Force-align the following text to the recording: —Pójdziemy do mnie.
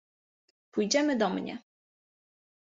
—Pójdziemy 0.71 1.17
do 1.17 1.29
mnie. 1.29 1.57